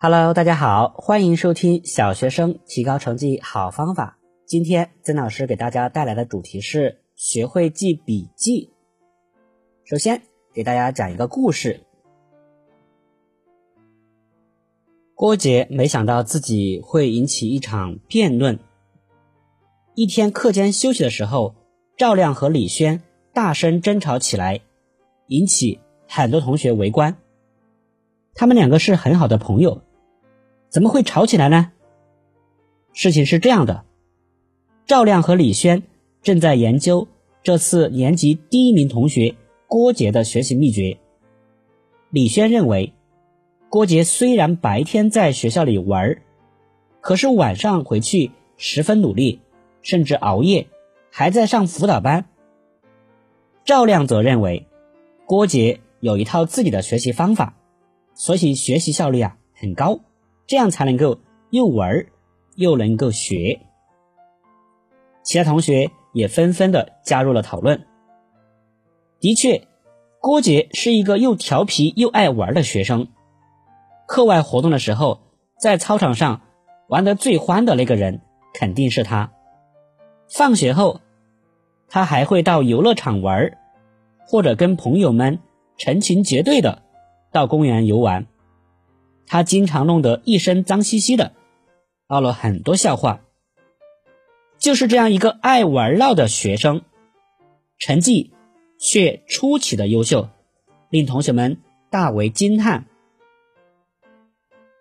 [0.00, 4.16] Hello，大家好，欢迎收听小学生提高成绩好方法。
[4.46, 8.70] 今天曾老师给大家带来的主题是学会记笔记。
[9.84, 10.22] 首先
[10.54, 11.80] 给大家讲一个故事。
[15.16, 18.60] 郭杰没想到自己会引起一场辩论。
[19.96, 21.56] 一天课间休息的时候，
[21.96, 23.02] 赵亮和李轩
[23.32, 24.60] 大声争吵起来，
[25.26, 27.16] 引起很多同学围观。
[28.32, 29.82] 他们两个是很好的朋友。
[30.68, 31.72] 怎么会吵起来呢？
[32.92, 33.84] 事情是这样的，
[34.86, 35.82] 赵亮和李轩
[36.22, 37.08] 正在研究
[37.42, 39.34] 这次年级第一名同学
[39.66, 40.98] 郭杰的学习秘诀。
[42.10, 42.92] 李轩认为，
[43.68, 46.20] 郭杰虽然白天在学校里玩，
[47.00, 49.40] 可是晚上回去十分努力，
[49.82, 50.66] 甚至熬夜，
[51.10, 52.26] 还在上辅导班。
[53.64, 54.66] 赵亮则认为，
[55.26, 57.54] 郭杰有一套自己的学习方法，
[58.14, 60.00] 所以学习效率啊很高。
[60.48, 61.20] 这样才能够
[61.50, 62.06] 又玩
[62.56, 63.60] 又能够学。
[65.22, 67.86] 其他同学也纷纷的加入了讨论。
[69.20, 69.66] 的确，
[70.20, 73.08] 郭杰是一个又调皮又爱玩的学生。
[74.06, 75.20] 课外活动的时候，
[75.60, 76.40] 在操场上
[76.88, 78.22] 玩的最欢的那个人
[78.54, 79.30] 肯定是他。
[80.30, 81.02] 放学后，
[81.88, 83.58] 他还会到游乐场玩，
[84.26, 85.40] 或者跟朋友们
[85.76, 86.82] 成群结队的
[87.32, 88.26] 到公园游玩。
[89.28, 91.34] 他经常弄得一身脏兮兮的，
[92.08, 93.20] 闹了很多笑话。
[94.58, 96.82] 就是这样一个爱玩闹的学生，
[97.78, 98.32] 成绩
[98.78, 100.28] 却出奇的优秀，
[100.90, 101.58] 令同学们
[101.90, 102.86] 大为惊叹。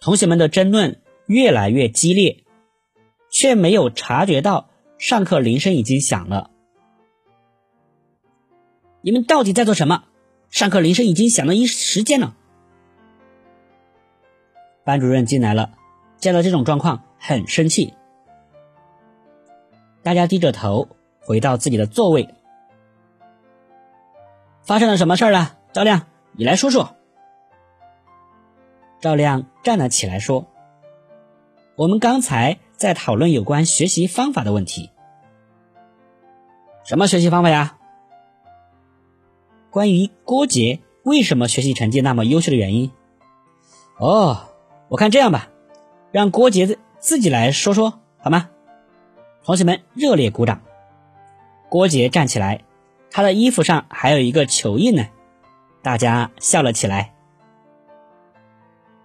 [0.00, 2.44] 同学们的争论越来越激烈，
[3.30, 6.50] 却没有察觉到上课铃声已经响了。
[9.02, 10.04] 你们到底在做什么？
[10.48, 12.36] 上课铃声已经响了一时间了。
[14.88, 15.72] 班主任进来了，
[16.16, 17.92] 见到这种状况很生气。
[20.02, 20.88] 大家低着头
[21.20, 22.34] 回到自己的座位。
[24.62, 25.58] 发生了什么事儿了？
[25.74, 26.96] 赵亮，你来说说。
[28.98, 30.46] 赵亮站了起来说
[31.76, 34.90] ：“我们刚才在讨论有关学习方法的问题。
[36.82, 37.76] 什么学习方法呀？
[39.68, 42.90] 关于郭杰为什么学习成绩那么优秀的原因。
[43.98, 44.44] 哦。”
[44.88, 45.50] 我看这样吧，
[46.12, 48.48] 让郭杰自己来说说好吗？
[49.44, 50.62] 同学们热烈鼓掌。
[51.68, 52.64] 郭杰站起来，
[53.10, 55.06] 他的衣服上还有一个球印呢，
[55.82, 57.14] 大家笑了起来。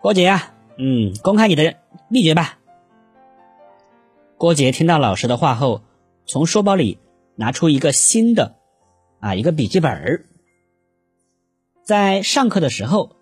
[0.00, 1.74] 郭杰呀，嗯，公开你的
[2.08, 2.58] 秘诀吧。
[4.38, 5.82] 郭杰听到老师的话后，
[6.24, 7.00] 从书包里
[7.34, 8.54] 拿出一个新的
[9.18, 10.26] 啊一个笔记本儿，
[11.82, 13.13] 在上课的时候。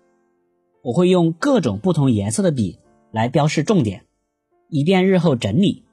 [0.83, 2.77] 我会用各种不同颜色的笔
[3.09, 4.05] 来标示重点，
[4.67, 5.83] 以便日后整理。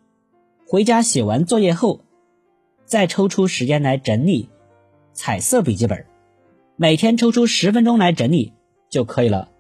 [0.67, 2.01] 回家写完作业后，
[2.85, 4.49] 再抽出时间来整理
[5.13, 6.07] 彩色笔记本。
[6.77, 8.53] 每天抽出十分钟来整理
[8.89, 9.51] 就可以了。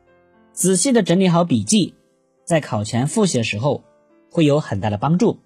[0.52, 1.94] 仔细的整理好笔记，
[2.44, 3.84] 在考前复习的时候
[4.30, 5.38] 会有很大的帮助。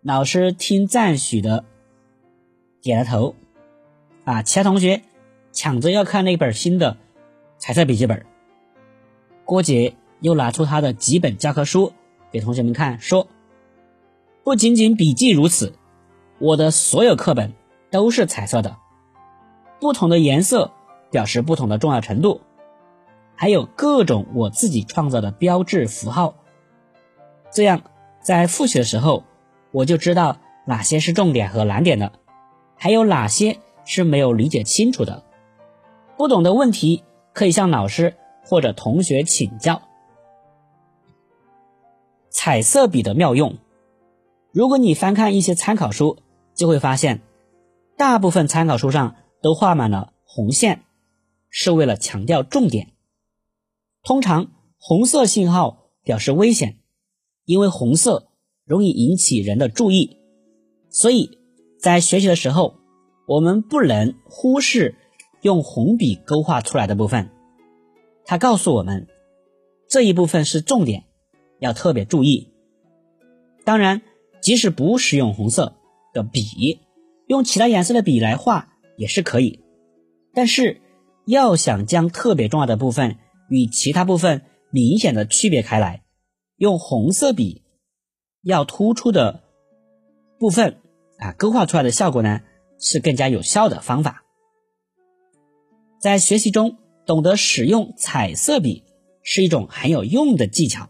[0.00, 1.64] 老师听赞许的
[2.80, 3.34] 点了头。
[4.24, 5.02] 啊，其他同学
[5.50, 6.96] 抢着要看那本新的
[7.58, 8.24] 彩色笔记本。
[9.44, 11.92] 郭杰又拿出他的几本教科书
[12.32, 13.28] 给同学们看，说
[14.42, 15.74] ：“不仅仅笔记如此，
[16.38, 17.52] 我的所有课本
[17.90, 18.76] 都是彩色的，
[19.80, 20.70] 不同的颜色
[21.10, 22.40] 表示不同的重要程度，
[23.34, 26.34] 还有各种我自己创造的标志符号。
[27.52, 27.82] 这样
[28.22, 29.24] 在复习的时候，
[29.72, 32.12] 我就知道哪些是重点和难点的，
[32.76, 35.22] 还有哪些是没有理解清楚的，
[36.16, 39.82] 不懂的问题可以向老师。”或者同学请教，
[42.28, 43.56] 彩色笔的妙用。
[44.52, 46.18] 如果你翻看一些参考书，
[46.54, 47.22] 就会发现，
[47.96, 50.82] 大部分参考书上都画满了红线，
[51.48, 52.92] 是为了强调重点。
[54.02, 56.78] 通常红色信号表示危险，
[57.46, 58.28] 因为红色
[58.64, 60.18] 容易引起人的注意，
[60.90, 61.38] 所以
[61.80, 62.74] 在学习的时候，
[63.26, 64.94] 我们不能忽视
[65.40, 67.30] 用红笔勾画出来的部分。
[68.26, 69.06] 他告诉我们，
[69.86, 71.04] 这一部分是重点，
[71.58, 72.52] 要特别注意。
[73.64, 74.00] 当然，
[74.40, 75.76] 即使不使用红色
[76.12, 76.80] 的笔，
[77.26, 79.60] 用其他颜色的笔来画也是可以。
[80.32, 80.80] 但是，
[81.26, 83.18] 要想将特别重要的部分
[83.48, 86.02] 与其他部分明显的区别开来，
[86.56, 87.62] 用红色笔
[88.42, 89.42] 要突出的
[90.38, 90.78] 部分
[91.18, 92.40] 啊，勾画出来的效果呢，
[92.78, 94.24] 是更加有效的方法。
[96.00, 96.78] 在学习中。
[97.06, 98.84] 懂得使用彩色笔
[99.22, 100.88] 是一种很有用的技巧。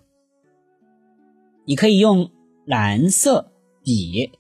[1.67, 2.31] 你可以用
[2.65, 3.53] 蓝色
[3.83, 4.33] 笔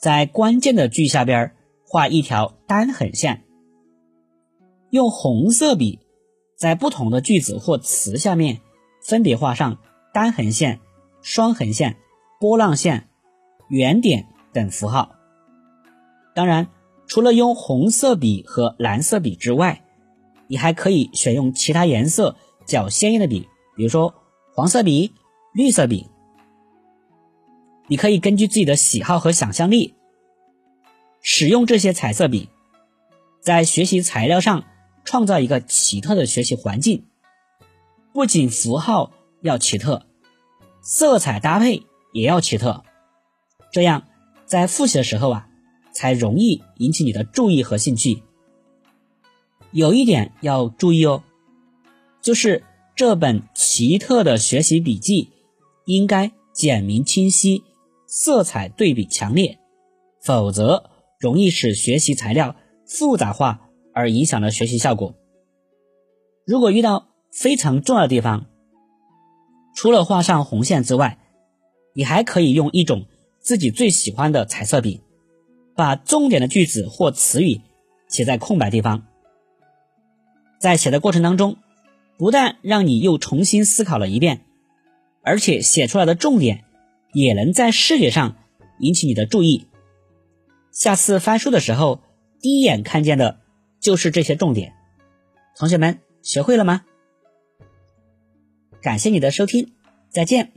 [0.00, 1.54] 在关键的句下边
[1.86, 3.44] 画一条单横线，
[4.90, 5.98] 用红色笔
[6.56, 8.60] 在不同的句子或词下面
[9.02, 9.78] 分别画上
[10.14, 10.80] 单横线、
[11.20, 11.96] 双横线、
[12.38, 13.08] 波浪线、
[13.68, 15.12] 圆点等符号。
[16.34, 16.68] 当然，
[17.06, 19.84] 除了用红色笔和蓝色笔之外，
[20.50, 22.34] 你还可以选用其他颜色
[22.66, 24.12] 较鲜艳的笔，比如说
[24.52, 25.14] 黄色笔、
[25.54, 26.08] 绿色笔。
[27.86, 29.94] 你可以根据自己的喜好和想象力，
[31.22, 32.48] 使用这些彩色笔，
[33.40, 34.64] 在学习材料上
[35.04, 37.06] 创造一个奇特的学习环境。
[38.12, 39.12] 不仅符号
[39.42, 40.04] 要奇特，
[40.82, 42.82] 色彩搭配也要奇特，
[43.70, 44.02] 这样
[44.46, 45.48] 在复习的时候啊，
[45.92, 48.24] 才容易引起你的注意和兴趣。
[49.72, 51.22] 有一点要注意哦，
[52.22, 52.64] 就是
[52.96, 55.28] 这本奇特的学习笔记
[55.84, 57.62] 应该简明清晰，
[58.06, 59.58] 色彩对比强烈，
[60.20, 65.14] 否则容易使学习材料复杂化而影响了学习效果。
[66.44, 68.46] 如果遇到非常重要的地方，
[69.76, 71.18] 除了画上红线之外，
[71.94, 73.06] 你还可以用一种
[73.38, 75.00] 自己最喜欢的彩色笔，
[75.76, 77.60] 把重点的句子或词语
[78.08, 79.06] 写在空白地方。
[80.60, 81.56] 在写的过程当中，
[82.18, 84.42] 不但让你又重新思考了一遍，
[85.22, 86.64] 而且写出来的重点
[87.14, 88.36] 也能在视觉上
[88.78, 89.66] 引起你的注意。
[90.70, 92.02] 下次翻书的时候，
[92.40, 93.40] 第一眼看见的
[93.80, 94.74] 就是这些重点。
[95.56, 96.82] 同学们，学会了吗？
[98.82, 99.72] 感谢你的收听，
[100.10, 100.52] 再见。